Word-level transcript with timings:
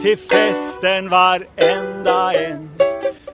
till 0.00 0.18
festen 0.18 1.10
varenda 1.10 2.32
en. 2.32 2.68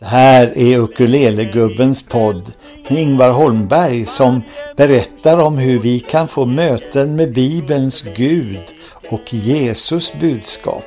Det 0.00 0.06
här 0.06 0.58
är 0.58 0.78
Ukulelegubbens 0.78 2.08
podd 2.08 2.44
med 2.88 2.98
Ingvar 2.98 3.30
Holmberg 3.30 4.04
som 4.04 4.42
berättar 4.76 5.38
om 5.38 5.58
hur 5.58 5.80
vi 5.80 6.00
kan 6.00 6.28
få 6.28 6.46
möten 6.46 7.16
med 7.16 7.32
Bibelns 7.32 8.04
Gud 8.16 8.74
och 9.10 9.34
Jesus 9.34 10.14
budskap. 10.20 10.84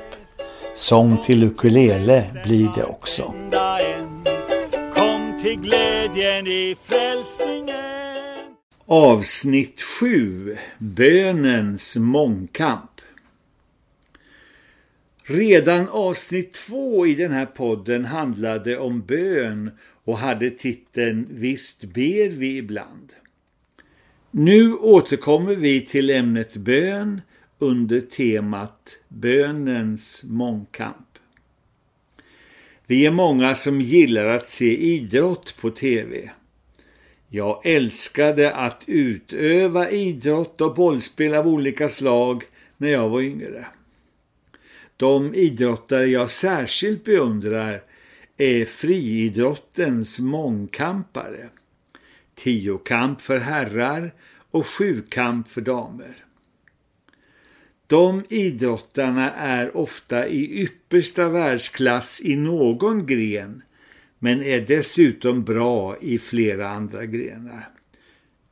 Sång 0.75 1.17
till 1.17 1.43
ukulele 1.43 2.23
blir 2.43 2.69
det 2.75 2.83
också. 2.83 3.33
Kom 4.95 5.39
till 5.43 5.59
glädjen 5.59 6.47
i 6.47 6.75
frälsningen. 6.83 7.77
Avsnitt 8.85 9.81
7 9.99 10.57
Bönens 10.77 11.95
mångkamp 11.95 12.96
Redan 15.29 15.89
avsnitt 15.89 16.53
två 16.53 17.07
i 17.07 17.15
den 17.15 17.31
här 17.31 17.45
podden 17.45 18.05
handlade 18.05 18.77
om 18.77 19.01
bön 19.01 19.71
och 20.03 20.17
hade 20.17 20.49
titeln 20.49 21.27
Visst 21.29 21.83
ber 21.83 22.29
vi 22.29 22.57
ibland. 22.57 23.13
Nu 24.31 24.73
återkommer 24.73 25.55
vi 25.55 25.81
till 25.81 26.09
ämnet 26.09 26.55
bön 26.57 27.21
under 27.59 28.01
temat 28.01 28.97
Bönens 29.07 30.23
mångkamp. 30.23 31.07
Vi 32.85 33.05
är 33.05 33.11
många 33.11 33.55
som 33.55 33.81
gillar 33.81 34.25
att 34.25 34.47
se 34.47 34.77
idrott 34.77 35.55
på 35.61 35.69
tv. 35.69 36.31
Jag 37.29 37.65
älskade 37.65 38.55
att 38.55 38.83
utöva 38.87 39.89
idrott 39.89 40.61
och 40.61 40.75
bollspel 40.75 41.33
av 41.33 41.47
olika 41.47 41.89
slag 41.89 42.43
när 42.77 42.89
jag 42.89 43.09
var 43.09 43.21
yngre. 43.21 43.65
De 44.97 45.35
idrottare 45.35 46.05
jag 46.05 46.31
särskilt 46.31 47.03
beundrar 47.03 47.83
är 48.37 48.65
friidrottens 48.65 50.19
mångkampare. 50.19 51.49
Tiokamp 52.35 53.21
för 53.21 53.39
herrar 53.39 54.13
och 54.51 54.67
sjukamp 54.67 55.47
för 55.47 55.61
damer. 55.61 56.15
De 57.87 58.23
idrottarna 58.29 59.31
är 59.31 59.77
ofta 59.77 60.27
i 60.27 60.61
yppersta 60.63 61.29
världsklass 61.29 62.21
i 62.21 62.35
någon 62.35 63.05
gren 63.05 63.61
men 64.19 64.43
är 64.43 64.61
dessutom 64.61 65.43
bra 65.43 65.97
i 66.01 66.19
flera 66.19 66.69
andra 66.69 67.05
grenar. 67.05 67.69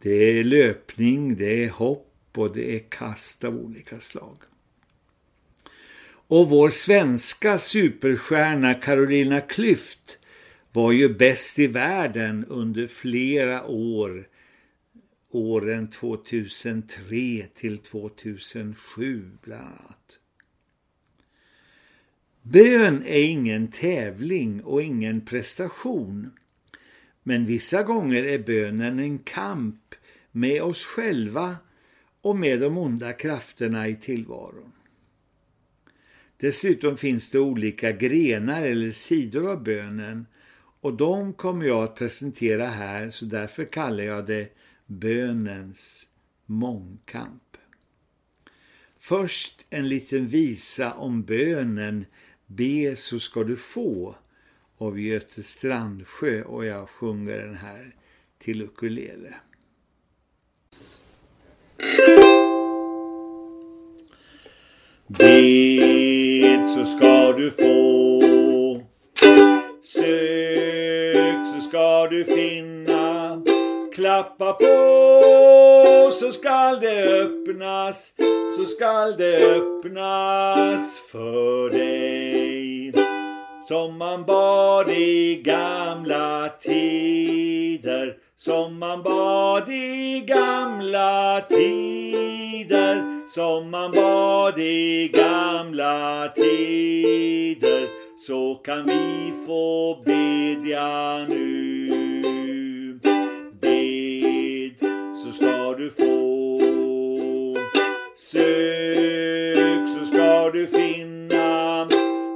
Det 0.01 0.39
är 0.39 0.43
löpning, 0.43 1.35
det 1.35 1.63
är 1.63 1.69
hopp 1.69 2.11
och 2.35 2.53
det 2.53 2.75
är 2.75 2.79
kast 2.89 3.43
av 3.43 3.55
olika 3.55 3.99
slag. 3.99 4.37
Och 6.27 6.49
vår 6.49 6.69
svenska 6.69 7.57
superstjärna 7.57 8.73
Carolina 8.73 9.39
Klüft 9.39 10.17
var 10.71 10.91
ju 10.91 11.13
bäst 11.13 11.59
i 11.59 11.67
världen 11.67 12.45
under 12.45 12.87
flera 12.87 13.65
år, 13.65 14.27
åren 15.31 15.89
2003 15.89 17.47
till 17.55 17.77
2007 17.77 19.31
bland 19.41 19.63
annat. 19.63 20.19
Bön 22.41 23.03
är 23.05 23.23
ingen 23.23 23.67
tävling 23.67 24.63
och 24.63 24.81
ingen 24.81 25.21
prestation. 25.21 26.31
Men 27.23 27.45
vissa 27.45 27.83
gånger 27.83 28.23
är 28.23 28.39
bönen 28.39 28.99
en 28.99 29.19
kamp 29.19 29.95
med 30.31 30.61
oss 30.61 30.85
själva 30.85 31.55
och 32.21 32.35
med 32.35 32.59
de 32.59 32.77
onda 32.77 33.13
krafterna 33.13 33.87
i 33.87 33.95
tillvaron. 33.95 34.71
Dessutom 36.37 36.97
finns 36.97 37.29
det 37.29 37.39
olika 37.39 37.91
grenar 37.91 38.61
eller 38.61 38.91
sidor 38.91 39.51
av 39.51 39.63
bönen 39.63 40.25
och 40.81 40.93
de 40.93 41.33
kommer 41.33 41.65
jag 41.65 41.83
att 41.83 41.95
presentera 41.95 42.67
här 42.67 43.09
så 43.09 43.25
därför 43.25 43.65
kallar 43.65 44.03
jag 44.03 44.25
det 44.25 44.49
bönens 44.85 46.07
mångkamp. 46.45 47.57
Först 48.99 49.65
en 49.69 49.87
liten 49.87 50.27
visa 50.27 50.93
om 50.93 51.23
bönen 51.23 52.05
Be 52.47 52.95
så 52.95 53.19
ska 53.19 53.43
du 53.43 53.55
få 53.55 54.15
av 54.77 54.99
Göte 54.99 55.43
Strandsjö 55.43 56.43
och 56.43 56.65
jag 56.65 56.89
sjunger 56.89 57.37
den 57.37 57.55
här 57.55 57.95
till 58.37 58.61
ukulele. 58.61 59.33
Be 65.07 66.04
så 66.75 66.85
ska 66.85 67.31
du 67.31 67.51
få. 67.51 68.21
Sök 69.83 71.47
så 71.53 71.69
ska 71.69 72.07
du 72.07 72.25
finna. 72.25 73.41
Klappa 73.93 74.53
på 74.53 76.11
så 76.11 76.31
skall 76.31 76.79
det 76.79 77.21
öppnas. 77.21 78.11
Så 78.57 78.65
skall 78.65 79.17
det 79.17 79.55
öppnas 79.55 80.99
för 81.11 81.69
dig. 81.69 82.93
Som 83.67 83.97
man 83.97 84.25
bad 84.25 84.89
i 84.89 85.41
gamla 85.45 86.49
tider. 86.61 88.17
Som 88.37 88.79
man 88.79 89.03
bad 89.03 89.69
i 89.69 90.23
gamla 90.27 91.41
tider 91.49 93.14
som 93.35 93.69
man 93.71 93.91
bad 93.91 94.59
i 94.59 95.07
gamla 95.07 96.29
tider 96.35 97.87
så 98.17 98.55
kan 98.55 98.85
vi 98.85 99.33
få 99.47 99.97
bedja 100.05 101.25
nu. 101.29 102.99
Bed 103.61 104.89
så 105.15 105.31
ska 105.31 105.73
du 105.77 105.89
få. 105.89 106.59
Sök 108.15 109.89
så 109.99 110.05
ska 110.13 110.49
du 110.49 110.67
finna. 110.67 111.87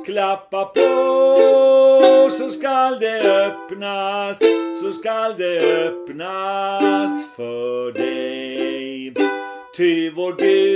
Klappa 0.05 0.66
på 0.66 2.29
så 2.29 2.49
skall 2.49 2.99
det 2.99 3.45
öppnas, 3.45 4.39
så 4.81 4.91
skall 4.91 5.35
det 5.37 5.85
öppnas 5.85 7.35
för 7.35 7.91
dig. 7.91 9.13
Ty 9.77 10.09
vår 10.09 10.35
Gud 10.37 10.69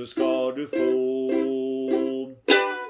så 0.00 0.06
ska 0.06 0.52
du 0.56 0.66
få 0.66 1.30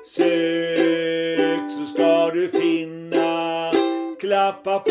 Sök 0.05 1.71
så 1.79 1.87
ska 1.95 2.31
du 2.31 2.49
finna 2.49 3.73
Klappa 4.21 4.79
på 4.79 4.91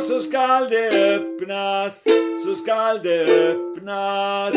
så 0.00 0.20
skall 0.20 0.68
det 0.70 1.14
öppnas, 1.14 2.04
så 2.44 2.54
skall 2.54 3.00
det 3.02 3.22
öppnas 3.22 4.54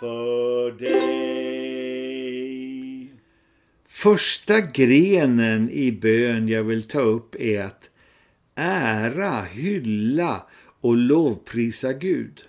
för 0.00 0.70
dig. 0.70 1.12
Första 3.88 4.60
grenen 4.60 5.70
i 5.70 5.92
bön 5.92 6.48
jag 6.48 6.62
vill 6.62 6.88
ta 6.88 7.00
upp 7.00 7.34
är 7.38 7.64
att 7.64 7.90
ära, 8.54 9.42
hylla 9.42 10.46
och 10.80 10.96
lovprisa 10.96 11.92
Gud. 11.92 12.44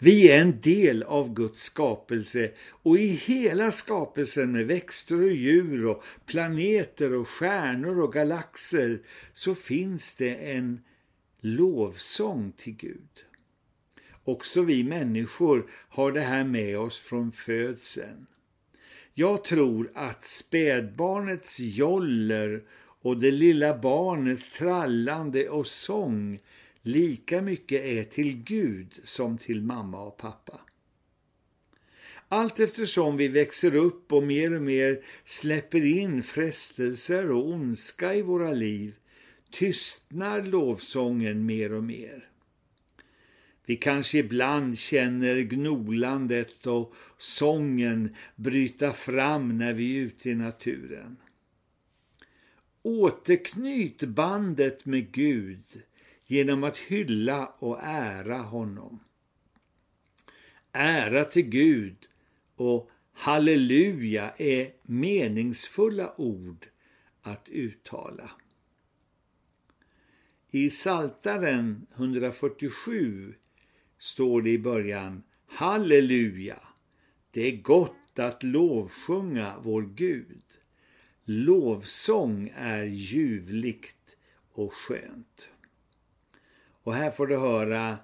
Vi 0.00 0.30
är 0.30 0.40
en 0.40 0.60
del 0.60 1.02
av 1.02 1.34
Guds 1.34 1.62
skapelse 1.62 2.50
och 2.82 2.98
i 2.98 3.06
hela 3.06 3.72
skapelsen 3.72 4.52
med 4.52 4.66
växter 4.66 5.22
och 5.22 5.32
djur 5.32 5.86
och 5.86 6.04
planeter 6.26 7.14
och 7.14 7.28
stjärnor 7.28 8.02
och 8.02 8.12
galaxer 8.12 9.00
så 9.32 9.54
finns 9.54 10.14
det 10.14 10.34
en 10.34 10.80
lovsång 11.40 12.52
till 12.56 12.72
Gud. 12.72 13.24
Också 14.24 14.62
vi 14.62 14.84
människor 14.84 15.70
har 15.70 16.12
det 16.12 16.20
här 16.20 16.44
med 16.44 16.78
oss 16.78 16.98
från 16.98 17.32
födseln. 17.32 18.26
Jag 19.14 19.44
tror 19.44 19.90
att 19.94 20.24
spädbarnets 20.24 21.60
joller 21.60 22.62
och 23.02 23.16
det 23.16 23.30
lilla 23.30 23.78
barnets 23.78 24.58
trallande 24.58 25.48
och 25.48 25.66
sång 25.66 26.40
lika 26.88 27.42
mycket 27.42 27.84
är 27.84 28.04
till 28.04 28.42
Gud 28.42 29.00
som 29.04 29.38
till 29.38 29.62
mamma 29.62 30.00
och 30.00 30.16
pappa. 30.16 30.60
Allt 32.28 32.60
eftersom 32.60 33.16
vi 33.16 33.28
växer 33.28 33.74
upp 33.74 34.12
och 34.12 34.22
mer 34.22 34.56
och 34.56 34.62
mer 34.62 35.04
släpper 35.24 35.84
in 35.84 36.22
frestelser 36.22 37.30
och 37.30 37.48
ondska 37.48 38.14
i 38.14 38.22
våra 38.22 38.52
liv 38.52 38.94
tystnar 39.50 40.42
lovsången 40.42 41.46
mer 41.46 41.72
och 41.72 41.84
mer. 41.84 42.28
Vi 43.66 43.76
kanske 43.76 44.18
ibland 44.18 44.78
känner 44.78 45.40
gnolandet 45.40 46.66
och 46.66 46.94
sången 47.18 48.16
bryta 48.36 48.92
fram 48.92 49.58
när 49.58 49.72
vi 49.72 49.96
är 49.96 50.00
ute 50.00 50.30
i 50.30 50.34
naturen. 50.34 51.16
Återknyt 52.82 54.02
bandet 54.02 54.84
med 54.84 55.12
Gud 55.12 55.64
genom 56.30 56.64
att 56.64 56.76
hylla 56.76 57.46
och 57.46 57.78
ära 57.82 58.38
honom. 58.38 59.00
Ära 60.72 61.24
till 61.24 61.48
Gud 61.48 61.96
och 62.56 62.90
halleluja 63.12 64.30
är 64.36 64.72
meningsfulla 64.82 66.14
ord 66.16 66.66
att 67.22 67.48
uttala. 67.48 68.30
I 70.50 70.70
Saltaren 70.70 71.86
147 71.94 73.34
står 73.98 74.42
det 74.42 74.50
i 74.50 74.58
början 74.58 75.22
Halleluja! 75.46 76.58
Det 77.30 77.52
är 77.52 77.56
gott 77.62 78.18
att 78.18 78.42
lovsjunga 78.42 79.58
vår 79.62 79.82
Gud. 79.82 80.42
Lovsång 81.24 82.52
är 82.54 82.84
ljuvligt 82.84 84.16
och 84.52 84.72
skönt. 84.72 85.50
Och 86.88 86.94
här 86.94 87.10
får 87.10 87.26
du 87.26 87.36
höra 87.36 87.98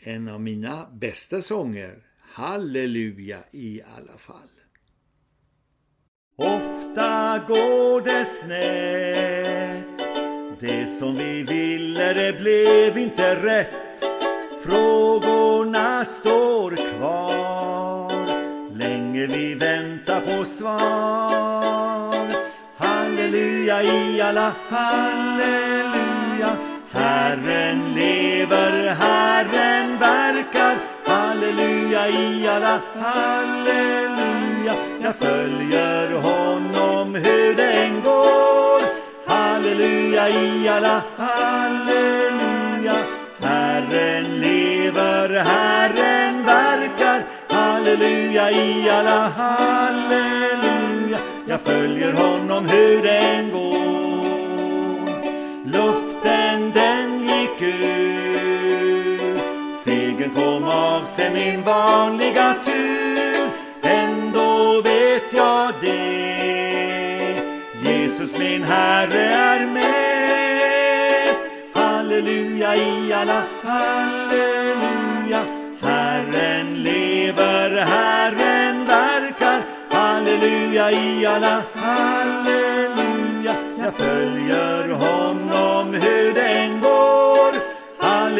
en 0.00 0.28
av 0.28 0.40
mina 0.40 0.86
bästa 0.92 1.42
sånger, 1.42 1.94
Halleluja 2.32 3.38
i 3.50 3.82
alla 3.96 4.18
fall. 4.18 4.50
Ofta 6.36 7.44
går 7.48 8.00
det 8.00 8.24
snett. 8.24 9.98
Det 10.60 10.88
som 10.88 11.16
vi 11.16 11.42
ville 11.42 12.12
det 12.12 12.32
blev 12.40 12.98
inte 12.98 13.34
rätt. 13.34 14.04
Frågorna 14.62 16.04
står 16.04 16.76
kvar. 16.76 18.10
Länge 18.76 19.26
vi 19.26 19.54
väntar 19.54 20.20
på 20.20 20.44
svar. 20.44 22.28
Halleluja 22.76 23.82
i 23.82 24.20
alla 24.20 24.52
fall. 24.52 25.83
Herren 26.94 27.94
lever, 27.94 28.94
Herren 29.00 29.98
verkar. 29.98 30.76
Halleluja 31.04 32.08
i 32.08 32.48
alla 32.48 32.80
halleluja. 33.00 34.74
Jag 35.02 35.14
följer 35.14 36.12
honom 36.12 37.14
hur 37.14 37.54
den 37.54 38.02
går. 38.02 38.82
Halleluja 39.26 40.28
i 40.28 40.68
alla 40.68 41.02
halleluja. 41.16 42.94
Herren 43.40 44.40
lever, 44.40 45.28
Herren 45.28 46.44
verkar. 46.44 47.22
Halleluja 47.48 48.50
i 48.50 48.90
alla 48.90 49.28
halleluja. 49.28 51.18
Jag 51.46 51.60
följer 51.60 52.12
honom 52.12 52.68
hur 52.68 53.02
den 53.02 53.50
går. 53.52 53.74
Luft 55.64 56.03
Segern 60.24 60.34
kom 60.34 60.64
av 60.64 61.04
sig 61.04 61.30
min 61.30 61.62
vanliga 61.62 62.54
tur. 62.64 63.48
Ändå 63.82 64.80
vet 64.80 65.32
jag 65.32 65.72
det. 65.80 67.40
Jesus 67.82 68.38
min 68.38 68.62
Herre 68.62 69.24
är 69.24 69.66
med. 69.66 71.34
Halleluja 71.74 72.76
i 72.76 73.12
alla 73.12 73.42
halleluja. 73.62 75.44
Herren 75.82 76.82
lever, 76.82 77.70
Herren 77.70 78.84
verkar. 78.86 79.60
Halleluja 79.90 80.90
i 80.90 81.26
alla 81.26 81.62
halleluja. 81.74 83.54
Jag 83.78 83.94
följer 83.94 84.88
honom 84.88 85.94
hur 85.94 86.34
den 86.34 86.80
går 86.80 86.83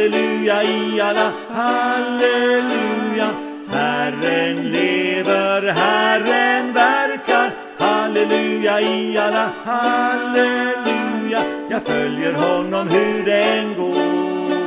Halleluja 0.04 0.62
i 0.62 1.00
alla 1.00 1.32
halleluja. 1.48 3.30
Herren 3.72 4.70
lever, 4.72 5.72
Herren 5.72 6.72
verkar. 6.72 7.50
Halleluja 7.78 8.80
i 8.80 9.18
alla 9.18 9.50
halleluja. 9.64 11.42
Jag 11.70 11.82
följer 11.82 12.32
honom 12.32 12.88
hur 12.88 13.26
den 13.26 13.74
går. 13.74 14.64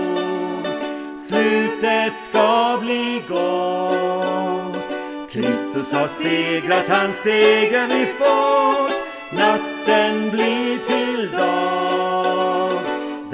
Slutet 1.17 2.13
ska 2.29 2.77
bli 2.81 3.21
gott. 3.27 4.77
Kristus 5.31 5.91
har 5.91 6.07
segrat, 6.07 6.89
hans 6.89 7.15
seger 7.15 7.87
vi 7.87 8.05
fått. 8.05 8.93
Natten 9.31 10.29
blir 10.29 10.77
till 10.87 11.31
dag. 11.31 11.86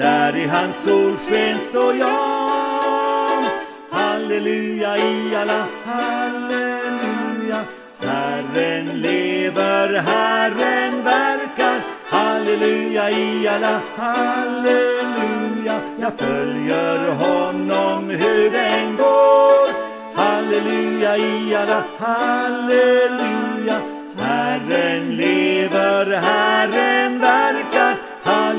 Där 0.04 0.36
i 0.36 0.46
hans 0.46 0.76
solsken 0.84 1.58
står 1.58 1.94
jag. 1.94 3.44
Halleluja 3.90 4.96
i 4.96 5.36
alla 5.36 5.66
halleluja. 5.84 7.64
Herren 8.00 8.86
lever, 9.00 9.98
Herren 9.98 11.04
verkar. 11.04 11.80
Halleluja 12.08 13.10
i 13.10 13.48
alla 13.48 13.80
halleluja. 13.96 15.80
Jag 16.00 16.12
följer 16.18 17.08
honom 17.08 18.10
hur 18.10 18.50
den 18.50 18.96
går. 18.96 19.68
Halleluja 20.14 21.16
i 21.16 21.54
alla 21.54 21.82
halleluja. 21.98 23.80
Herren 24.18 25.16
lever, 25.16 26.16
Herren 26.16 27.20
verkar. 27.20 27.63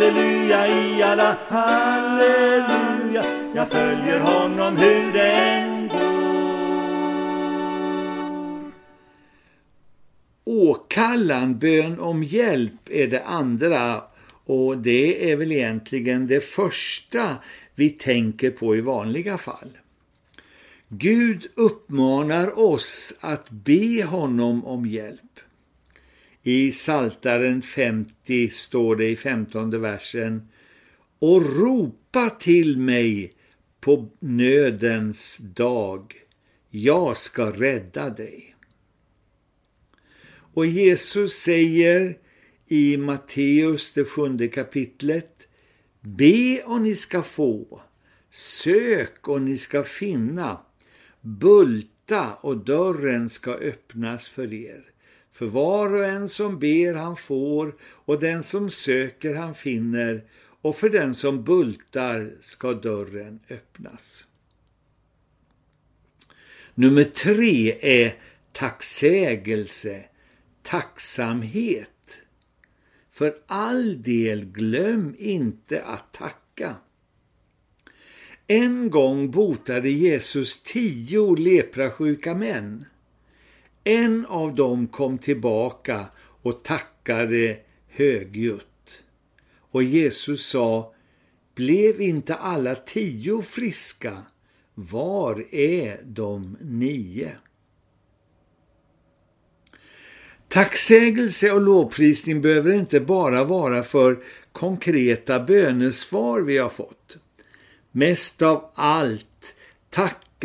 Halleluja 0.06 0.68
i 0.68 1.02
alla 1.02 1.38
halleluja 1.48 3.26
Jag 3.56 3.72
följer 3.72 4.20
honom 4.20 4.78
hur 4.78 5.14
den 5.14 5.88
går 5.88 6.06
Åkallan, 10.44 11.60
bön 11.60 12.00
om 12.00 12.24
hjälp 12.24 12.90
är 12.90 13.08
det 13.08 13.24
andra 13.24 14.04
och 14.46 14.78
det 14.78 15.32
är 15.32 15.36
väl 15.36 15.52
egentligen 15.52 16.28
det 16.28 16.42
första 16.42 17.36
vi 17.76 17.90
tänker 17.90 18.52
på 18.52 18.76
i 18.76 18.82
vanliga 18.82 19.38
fall. 19.38 19.78
Gud 20.88 21.48
uppmanar 21.56 22.60
oss 22.60 23.18
att 23.20 23.50
be 23.50 24.04
honom 24.04 24.66
om 24.66 24.86
hjälp. 24.86 25.25
I 26.48 26.72
Saltaren 26.72 27.62
50 27.62 28.50
står 28.50 28.96
det 28.96 29.10
i 29.10 29.16
15 29.16 29.82
versen 29.82 30.50
Och 31.20 31.56
ropa 31.56 32.30
till 32.30 32.78
mig 32.78 33.34
på 33.80 34.10
nödens 34.20 35.38
dag, 35.38 36.14
jag 36.70 37.18
ska 37.18 37.52
rädda 37.52 38.10
dig. 38.10 38.56
Och 40.28 40.66
Jesus 40.66 41.34
säger 41.34 42.18
i 42.68 42.98
Matteus 42.98 43.92
det 43.92 44.06
sjunde 44.06 44.48
kapitlet 44.48 45.48
Be 46.02 46.64
och 46.66 46.82
ni 46.82 46.96
ska 46.96 47.24
få, 47.24 47.82
sök 48.30 49.28
och 49.28 49.42
ni 49.42 49.58
ska 49.58 49.84
finna, 49.84 50.60
bulta 51.22 52.34
och 52.34 52.58
dörren 52.58 53.30
ska 53.30 53.52
öppnas 53.54 54.28
för 54.28 54.54
er. 54.54 54.95
För 55.36 55.46
var 55.46 55.94
och 55.94 56.06
en 56.06 56.30
som 56.30 56.60
ber 56.60 56.94
han 56.94 57.18
får 57.18 57.76
och 57.82 58.20
den 58.20 58.44
som 58.44 58.70
söker 58.70 59.36
han 59.36 59.56
finner 59.56 60.24
och 60.62 60.76
för 60.78 60.90
den 60.90 61.14
som 61.14 61.44
bultar 61.44 62.32
ska 62.40 62.74
dörren 62.74 63.40
öppnas. 63.50 64.28
Nummer 66.74 67.04
tre 67.04 67.78
är 67.82 68.16
tacksägelse, 68.52 70.06
tacksamhet. 70.64 72.18
För 73.12 73.38
all 73.48 74.02
del 74.02 74.46
glöm 74.46 75.16
inte 75.18 75.84
att 75.84 76.14
tacka. 76.14 76.76
En 78.48 78.90
gång 78.90 79.32
botade 79.32 79.90
Jesus 79.90 80.64
tio 80.64 81.36
leprasjuka 81.36 82.36
män. 82.36 82.86
En 83.88 84.26
av 84.26 84.56
dem 84.56 84.88
kom 84.88 85.18
tillbaka 85.18 86.06
och 86.42 86.64
tackade 86.64 87.58
högljutt. 87.90 89.04
Och 89.72 89.84
Jesus 89.84 90.46
sa, 90.46 90.94
blev 91.56 92.02
inte 92.02 92.36
alla 92.36 92.76
tio 92.76 93.42
friska? 93.42 94.24
Var 94.74 95.56
är 95.56 96.02
de 96.04 96.58
nio? 96.62 97.32
Tacksägelse 100.48 101.52
och 101.52 101.62
lovprisning 101.62 102.42
behöver 102.42 102.72
inte 102.72 103.00
bara 103.00 103.44
vara 103.44 103.84
för 103.84 104.24
konkreta 104.52 105.40
bönesvar 105.40 106.42
vi 106.42 106.58
har 106.58 106.70
fått. 106.70 107.18
Mest 107.92 108.42
av 108.42 108.72
allt 108.76 109.56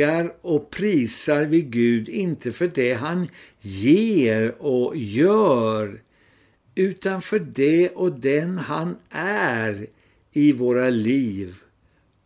tackar 0.01 0.35
och 0.41 0.71
prisar 0.71 1.45
vi 1.45 1.63
Gud 1.63 2.09
inte 2.09 2.53
för 2.53 2.69
det 2.69 2.95
han 2.95 3.29
ger 3.61 4.63
och 4.63 4.97
gör 4.97 6.03
utan 6.75 7.23
för 7.23 7.39
det 7.39 7.89
och 7.89 8.21
den 8.21 8.59
han 8.59 8.97
är 9.11 9.87
i 10.33 10.53
våra 10.53 10.91
liv 10.91 11.57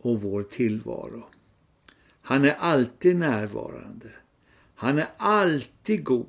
och 0.01 0.21
vår 0.21 0.43
tillvaro. 0.43 1.23
Han 2.21 2.45
är 2.45 2.53
alltid 2.53 3.15
närvarande. 3.15 4.09
Han 4.75 4.99
är 4.99 5.07
alltid 5.17 6.03
god. 6.03 6.27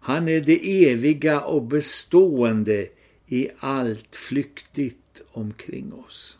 Han 0.00 0.28
är 0.28 0.40
det 0.40 0.90
eviga 0.90 1.40
och 1.40 1.62
bestående 1.62 2.88
i 3.26 3.48
allt 3.58 4.16
flyktigt 4.16 5.22
omkring 5.32 5.92
oss. 5.92 6.38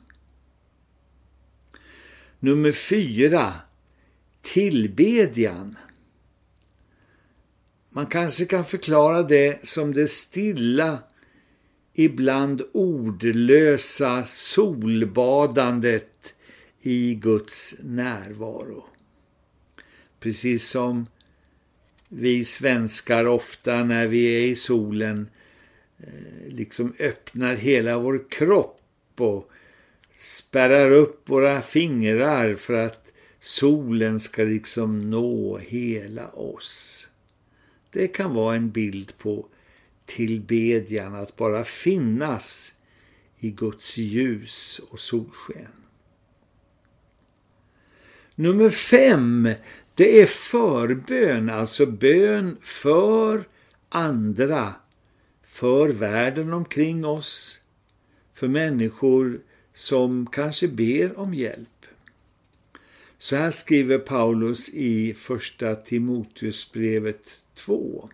Nummer 2.41 2.73
fyra, 2.73 3.55
tillbedjan. 4.45 5.77
Man 7.91 8.07
kanske 8.07 8.45
kan 8.45 8.65
förklara 8.65 9.23
det 9.23 9.69
som 9.69 9.95
det 9.95 10.09
stilla, 10.09 10.99
ibland 11.93 12.63
ordlösa 12.73 14.25
solbadandet 14.27 16.35
i 16.81 17.15
Guds 17.15 17.75
närvaro. 17.83 18.85
Precis 20.21 20.69
som 20.69 21.07
vi 22.09 22.45
svenskar 22.45 23.25
ofta 23.25 23.85
när 23.85 24.07
vi 24.07 24.27
är 24.27 24.47
i 24.47 24.55
solen 24.55 25.29
eh, 25.99 26.49
liksom 26.49 26.95
öppnar 26.99 27.55
hela 27.55 27.99
vår 27.99 28.31
kropp 28.31 28.81
och 29.17 29.51
spärrar 30.17 30.91
upp 30.91 31.29
våra 31.29 31.63
fingrar 31.63 32.55
för 32.55 32.75
att 32.75 33.04
solen 33.45 34.21
ska 34.21 34.43
liksom 34.43 35.11
nå 35.11 35.59
hela 35.59 36.29
oss. 36.29 37.09
Det 37.91 38.09
kan 38.09 38.35
vara 38.35 38.57
en 38.57 38.71
bild 38.71 39.19
på 39.19 39.47
tillbedjan, 40.07 41.15
att 41.15 41.37
bara 41.37 41.65
finnas 41.65 42.75
i 43.39 43.51
Guds 43.51 43.99
ljus 43.99 44.81
och 44.91 45.01
solsken. 45.01 45.69
Nummer 48.35 48.71
fem, 48.71 49.49
det 49.95 50.23
är 50.23 50.27
förbön, 50.27 51.51
alltså 51.51 51.87
bön 51.87 52.57
för 52.61 53.45
andra, 53.89 54.75
för 55.43 55.89
världen 55.89 56.53
omkring 56.53 57.05
oss, 57.05 57.61
för 58.35 58.49
människor 58.49 59.41
som 59.73 60.27
kanske 60.27 60.69
ber 60.69 61.19
om 61.19 61.35
hjälp. 61.35 61.74
Så 63.25 63.37
här 63.37 63.51
skriver 63.51 63.99
Paulus 63.99 64.69
i 64.69 65.15
första 65.15 65.75
Timoteusbrevet 65.75 67.45
2. 67.55 68.09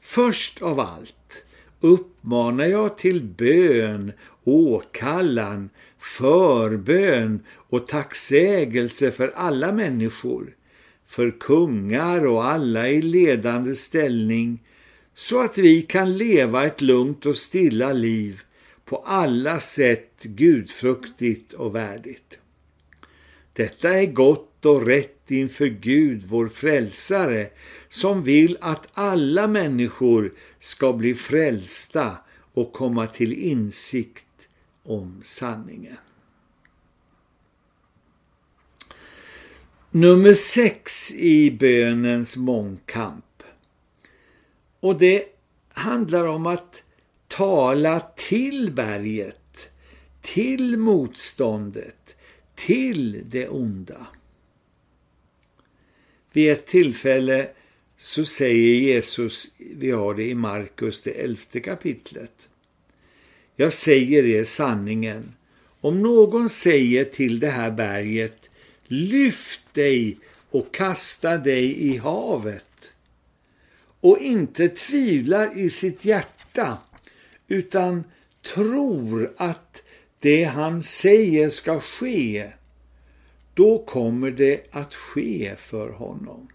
Först 0.00 0.62
av 0.62 0.80
allt 0.80 1.44
uppmanar 1.80 2.64
jag 2.64 2.98
till 2.98 3.22
bön, 3.22 4.12
åkallan, 4.44 5.70
förbön 5.98 7.40
och 7.50 7.86
tacksägelse 7.86 9.10
för 9.10 9.32
alla 9.34 9.72
människor, 9.72 10.56
för 11.06 11.30
kungar 11.30 12.26
och 12.26 12.46
alla 12.46 12.88
i 12.88 13.02
ledande 13.02 13.74
ställning, 13.74 14.62
så 15.14 15.40
att 15.40 15.58
vi 15.58 15.82
kan 15.82 16.18
leva 16.18 16.66
ett 16.66 16.80
lugnt 16.80 17.26
och 17.26 17.36
stilla 17.36 17.92
liv 17.92 18.40
på 18.84 18.96
alla 18.96 19.60
sätt 19.60 20.22
gudfruktigt 20.22 21.52
och 21.52 21.74
värdigt. 21.74 22.38
Detta 23.58 23.94
är 23.94 24.06
gott 24.06 24.66
och 24.66 24.86
rätt 24.86 25.30
inför 25.30 25.66
Gud, 25.66 26.24
vår 26.26 26.48
frälsare, 26.48 27.50
som 27.88 28.22
vill 28.22 28.58
att 28.60 28.88
alla 28.92 29.46
människor 29.46 30.34
ska 30.58 30.92
bli 30.92 31.14
frälsta 31.14 32.16
och 32.54 32.72
komma 32.72 33.06
till 33.06 33.32
insikt 33.32 34.48
om 34.82 35.20
sanningen. 35.24 35.96
Nummer 39.90 40.34
sex 40.34 41.12
i 41.12 41.50
bönens 41.50 42.36
mångkamp. 42.36 43.42
Och 44.80 44.98
det 44.98 45.24
handlar 45.72 46.24
om 46.24 46.46
att 46.46 46.82
tala 47.28 48.00
till 48.00 48.72
berget, 48.72 49.70
till 50.20 50.76
motståndet, 50.78 52.14
till 52.66 53.22
det 53.24 53.48
onda. 53.48 54.06
Vid 56.32 56.52
ett 56.52 56.66
tillfälle 56.66 57.48
så 57.96 58.24
säger 58.24 58.74
Jesus, 58.74 59.46
vi 59.58 59.90
har 59.90 60.14
det 60.14 60.28
i 60.28 60.34
Markus 60.34 61.00
det 61.00 61.10
elfte 61.10 61.60
kapitlet. 61.60 62.48
Jag 63.56 63.72
säger 63.72 64.26
er 64.26 64.44
sanningen, 64.44 65.34
om 65.80 66.02
någon 66.02 66.48
säger 66.48 67.04
till 67.04 67.40
det 67.40 67.50
här 67.50 67.70
berget, 67.70 68.50
lyft 68.86 69.74
dig 69.74 70.18
och 70.50 70.74
kasta 70.74 71.36
dig 71.36 71.88
i 71.88 71.96
havet 71.96 72.92
och 74.00 74.18
inte 74.18 74.68
tvivlar 74.68 75.58
i 75.58 75.70
sitt 75.70 76.04
hjärta 76.04 76.78
utan 77.48 78.04
tror 78.54 79.34
att 79.36 79.67
det 80.20 80.44
han 80.44 80.82
säger 80.82 81.48
ska 81.48 81.80
ske, 81.80 82.52
då 83.54 83.78
kommer 83.78 84.30
det 84.30 84.60
att 84.70 84.94
ske 84.94 85.56
för 85.56 85.90
honom. 85.90 86.48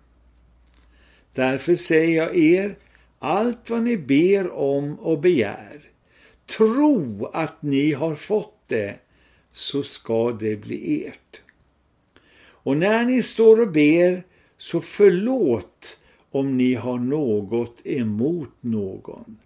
Därför 1.33 1.75
säger 1.75 2.17
jag 2.17 2.37
er, 2.37 2.75
allt 3.19 3.69
vad 3.69 3.83
ni 3.83 3.97
ber 3.97 4.51
om 4.51 4.99
och 4.99 5.19
begär, 5.19 5.81
tro 6.45 7.25
att 7.33 7.61
ni 7.61 7.91
har 7.91 8.15
fått 8.15 8.63
det, 8.67 8.95
så 9.51 9.83
ska 9.83 10.31
det 10.31 10.55
bli 10.55 11.05
ert. 11.07 11.41
Och 12.45 12.77
när 12.77 13.05
ni 13.05 13.23
står 13.23 13.61
och 13.61 13.71
ber, 13.71 14.23
så 14.57 14.81
förlåt 14.81 15.99
om 16.31 16.57
ni 16.57 16.73
har 16.73 16.97
något 16.97 17.81
emot 17.85 18.53
någon. 18.61 19.37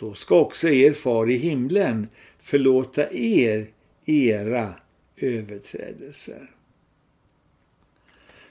Då 0.00 0.14
ska 0.14 0.40
också 0.40 0.68
er 0.68 0.92
far 0.92 1.30
i 1.30 1.36
himlen 1.36 2.08
förlåta 2.40 3.12
er 3.12 3.66
era 4.04 4.74
överträdelser. 5.16 6.50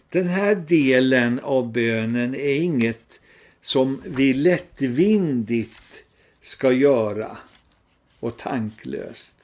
Den 0.10 0.28
här 0.28 0.56
delen 0.56 1.40
av 1.40 1.72
bönen 1.72 2.36
är 2.36 2.56
inget 2.56 3.20
som 3.62 4.02
vi 4.06 4.34
lättvindigt 4.34 6.04
ska 6.42 6.72
göra 6.72 7.38
och 8.20 8.38
tanklöst. 8.38 9.36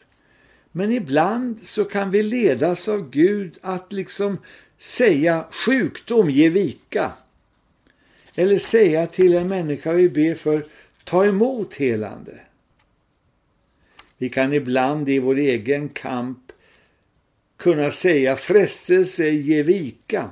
Men 0.71 0.91
ibland 0.91 1.59
så 1.63 1.85
kan 1.85 2.11
vi 2.11 2.23
ledas 2.23 2.87
av 2.87 3.09
Gud 3.09 3.57
att 3.61 3.93
liksom 3.93 4.37
säga 4.77 5.45
sjukdom 5.51 6.29
ge 6.29 6.49
vika. 6.49 7.11
Eller 8.35 8.57
säga 8.57 9.07
till 9.07 9.33
en 9.33 9.47
människa 9.47 9.93
vi 9.93 10.09
ber 10.09 10.35
för 10.35 10.67
ta 11.03 11.25
emot 11.25 11.75
helande. 11.75 12.39
Vi 14.17 14.29
kan 14.29 14.53
ibland 14.53 15.09
i 15.09 15.19
vår 15.19 15.37
egen 15.37 15.89
kamp 15.89 16.51
kunna 17.57 17.91
säga 17.91 18.35
frestelse 18.35 19.29
ge 19.29 19.63
vika. 19.63 20.29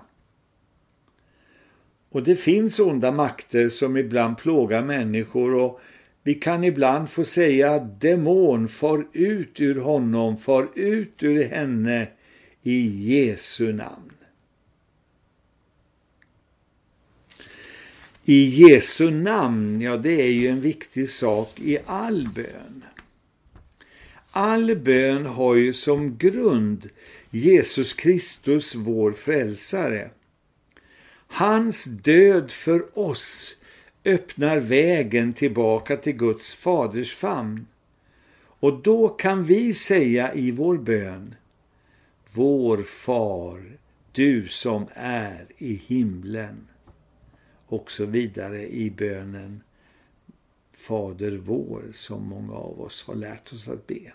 Och 2.10 2.24
det 2.24 2.36
finns 2.36 2.80
onda 2.80 3.12
makter 3.12 3.70
som 3.70 3.98
ibland 3.98 4.38
plågar 4.38 4.84
människor 4.84 5.54
och 5.54 5.82
vi 6.24 6.34
kan 6.34 6.64
ibland 6.64 7.10
få 7.10 7.24
säga 7.24 7.80
demon 7.80 8.68
far 8.68 9.08
ut 9.14 9.62
ur 9.62 9.76
honom, 9.76 10.38
far 10.38 10.68
ut 10.76 11.24
ur 11.24 11.44
henne 11.44 12.08
i 12.64 12.88
Jesu 12.88 13.74
namn. 13.74 14.12
I 18.26 18.44
Jesu 18.44 19.12
namn, 19.12 19.82
ja 19.82 19.98
det 19.98 20.22
är 20.22 20.32
ju 20.32 20.48
en 20.48 20.62
viktig 20.62 21.10
sak 21.10 21.60
i 21.60 21.78
all 21.86 22.30
bön. 22.36 22.84
All 24.32 24.76
bön 24.76 25.26
har 25.26 25.56
ju 25.56 25.74
som 25.74 26.18
grund 26.18 26.90
Jesus 27.30 27.94
Kristus, 27.94 28.76
vår 28.76 29.12
frälsare. 29.12 30.10
Hans 31.28 31.84
död 31.84 32.52
för 32.52 33.00
oss 33.00 33.58
öppnar 34.06 34.58
vägen 34.58 35.34
tillbaka 35.34 35.98
till 35.98 36.14
Guds 36.14 36.54
faders 36.54 37.16
famn. 37.16 37.68
Och 38.44 38.82
då 38.82 39.10
kan 39.10 39.44
vi 39.44 39.74
säga 39.74 40.34
i 40.34 40.52
vår 40.52 40.78
bön, 40.78 41.36
Vår 42.34 42.78
far, 42.78 43.78
du 44.12 44.48
som 44.48 44.88
är 44.94 45.46
i 45.58 45.74
himlen. 45.74 46.68
Och 47.72 47.92
så 47.92 48.06
vidare 48.06 48.68
i 48.74 48.92
bönen 48.92 49.64
Fader 50.74 51.32
vår 51.32 51.84
som 51.92 52.28
många 52.28 52.54
av 52.54 52.82
oss 52.82 53.04
har 53.04 53.16
lärt 53.16 53.54
oss 53.54 53.68
att 53.68 53.88
be. 53.88 54.14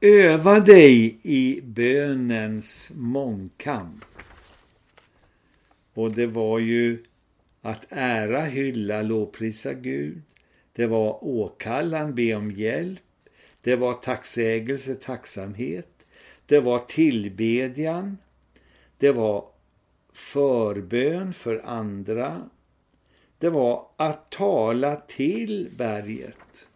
Öva 0.00 0.60
dig 0.60 1.18
i 1.22 1.60
bönens 1.62 2.92
mångkamp. 2.94 4.04
Och 5.94 6.12
det 6.12 6.26
var 6.26 6.58
ju 6.58 7.04
att 7.62 7.86
ära, 7.88 8.40
hylla, 8.40 9.02
lovprisa 9.02 9.72
Gud. 9.72 10.22
Det 10.72 10.86
var 10.86 11.24
åkallan, 11.24 12.14
be 12.14 12.34
om 12.34 12.50
hjälp. 12.50 13.28
Det 13.60 13.76
var 13.76 13.94
tacksägelse, 13.94 14.94
tacksamhet. 14.94 16.06
Det 16.46 16.60
var 16.60 16.78
tillbedjan. 16.78 18.18
Det 18.98 19.12
var 19.12 19.53
förbön 20.14 21.32
för 21.32 21.66
andra. 21.66 22.48
Det 23.38 23.50
var 23.50 23.86
att 23.96 24.30
tala 24.30 24.96
till 24.96 25.70
berget. 25.76 26.68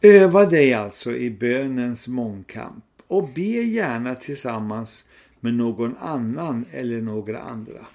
Öva 0.00 0.44
dig 0.44 0.74
alltså 0.74 1.16
i 1.16 1.30
bönens 1.30 2.08
mångkamp 2.08 2.84
och 3.06 3.28
be 3.28 3.42
gärna 3.42 4.14
tillsammans 4.14 5.08
med 5.40 5.54
någon 5.54 5.96
annan 5.96 6.64
eller 6.72 7.00
några 7.00 7.40
andra. 7.40 7.86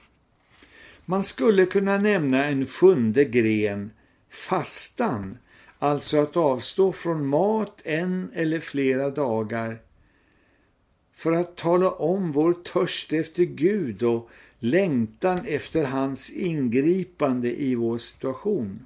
Man 1.05 1.23
skulle 1.23 1.65
kunna 1.65 1.97
nämna 1.97 2.45
en 2.45 2.67
sjunde 2.67 3.25
gren, 3.25 3.91
fastan, 4.29 5.37
alltså 5.81 6.21
att 6.21 6.37
avstå 6.37 6.91
från 6.91 7.25
mat 7.25 7.81
en 7.83 8.31
eller 8.33 8.59
flera 8.59 9.09
dagar 9.09 9.79
för 11.13 11.31
att 11.31 11.55
tala 11.55 11.91
om 11.91 12.31
vår 12.31 12.53
törst 12.53 13.13
efter 13.13 13.43
Gud 13.43 14.03
och 14.03 14.29
längtan 14.59 15.45
efter 15.45 15.85
hans 15.85 16.29
ingripande 16.29 17.61
i 17.61 17.75
vår 17.75 17.97
situation. 17.97 18.85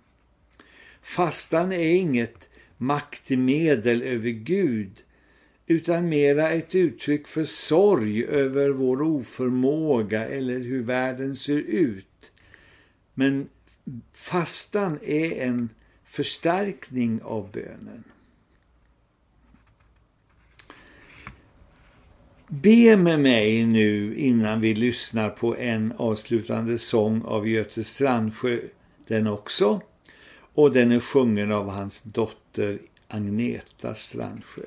Fastan 1.02 1.72
är 1.72 1.96
inget 1.96 2.50
maktmedel 2.78 4.02
över 4.02 4.30
Gud 4.30 5.04
utan 5.68 6.10
mera 6.10 6.50
ett 6.52 6.76
uttryck 6.76 7.28
för 7.28 7.44
sorg 7.44 8.26
över 8.26 8.70
vår 8.70 9.02
oförmåga 9.02 10.28
eller 10.28 10.60
hur 10.60 10.82
världen 10.82 11.36
ser 11.36 11.58
ut. 11.58 12.32
Men 13.14 13.50
fastan 14.14 15.00
är 15.04 15.32
en 15.32 15.70
förstärkning 16.16 17.22
av 17.24 17.52
bönen. 17.52 18.04
Be 22.48 22.98
med 22.98 23.20
mig 23.20 23.66
nu 23.66 24.16
innan 24.16 24.62
vi 24.62 24.74
lyssnar 24.74 25.30
på 25.30 25.58
en 25.58 25.94
avslutande 25.98 26.78
sång 26.78 27.22
av 27.22 27.48
Göte 27.48 27.84
Strandsjö, 27.84 28.60
den 29.08 29.28
också. 29.28 29.82
Och 30.54 30.72
den 30.72 30.92
är 30.92 31.00
sjungen 31.00 31.52
av 31.52 31.70
hans 31.70 32.02
dotter 32.02 32.80
Agneta 33.08 33.96
Strandsjö. 33.96 34.66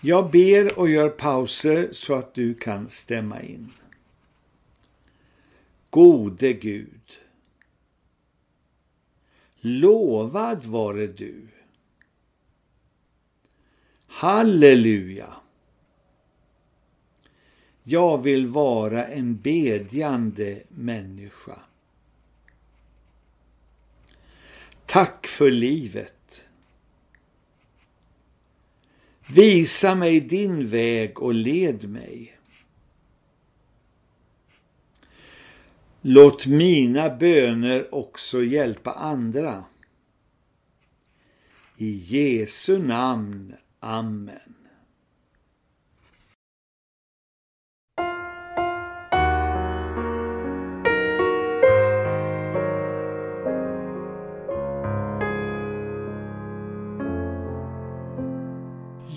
Jag 0.00 0.30
ber 0.30 0.78
och 0.78 0.88
gör 0.88 1.08
pauser 1.08 1.88
så 1.92 2.14
att 2.14 2.34
du 2.34 2.54
kan 2.54 2.88
stämma 2.88 3.42
in. 3.42 3.72
Gode 5.90 6.52
Gud. 6.52 7.20
Lovad 9.60 10.64
vare 10.64 11.06
du. 11.06 11.48
Halleluja. 14.06 15.34
Jag 17.82 18.22
vill 18.22 18.46
vara 18.46 19.06
en 19.06 19.36
bedjande 19.36 20.62
människa. 20.68 21.58
Tack 24.86 25.26
för 25.26 25.50
livet. 25.50 26.48
Visa 29.26 29.94
mig 29.94 30.20
din 30.20 30.68
väg 30.68 31.18
och 31.22 31.34
led 31.34 31.88
mig. 31.88 32.39
Låt 36.02 36.46
mina 36.46 37.10
böner 37.10 37.94
också 37.94 38.42
hjälpa 38.42 38.92
andra. 38.92 39.64
I 41.76 41.90
Jesu 41.90 42.78
namn. 42.78 43.54
Amen. 43.80 44.54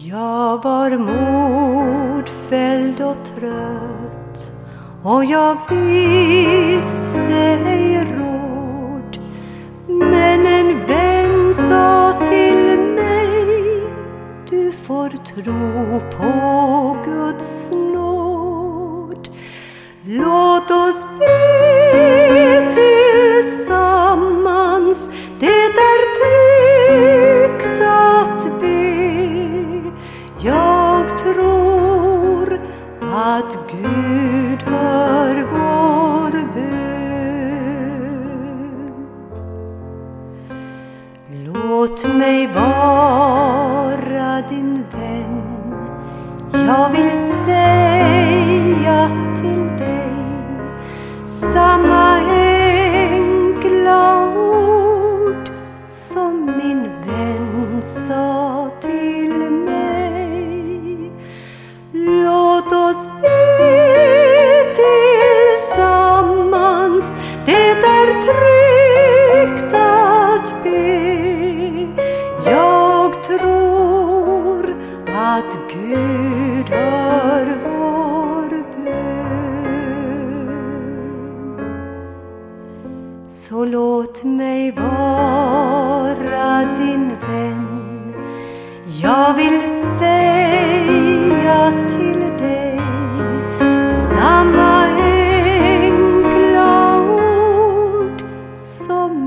Jag 0.05 0.63
var 0.63 0.97
modfälld 0.97 3.01
och 3.01 3.25
trött 3.25 3.82
och 5.03 5.25
jag 5.25 5.57
visste 5.69 7.33
ej 7.65 8.07
råd. 8.17 9.19
Men 9.87 10.45
en 10.45 10.87
vän 10.87 11.55
sa 11.69 12.13
till 12.29 12.77
mig, 12.77 13.83
du 14.49 14.71
får 14.71 15.09
tro 15.09 15.99
på 16.17 16.97
Guds 17.05 17.62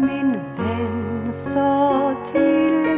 min 0.07 0.33
vän 0.57 1.33
sa 1.33 2.15
till 2.33 2.73
mig 2.73 2.96